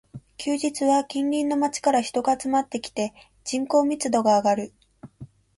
[0.37, 3.13] 休日は近隣の街から人が集まってきて、
[3.43, 4.73] 人口密度が上がる